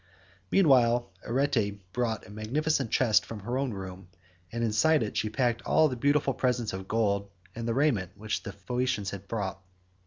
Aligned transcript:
71 0.49 0.49
Meanwhile 0.51 1.11
Arete 1.27 1.93
brought 1.93 2.25
a 2.25 2.31
magnificent 2.31 2.89
chest 2.89 3.23
from 3.23 3.41
her 3.41 3.55
own 3.59 3.71
room, 3.71 4.07
and 4.51 4.63
inside 4.63 5.03
it 5.03 5.15
she 5.15 5.29
packed 5.29 5.61
all 5.61 5.89
the 5.89 5.95
beautiful 5.95 6.33
presents 6.33 6.73
of 6.73 6.87
gold 6.87 7.29
and 7.53 7.69
raiment 7.69 8.17
which 8.17 8.41
the 8.41 8.51
Phaeacians 8.51 9.11
had 9.11 9.27
brought. 9.27 9.59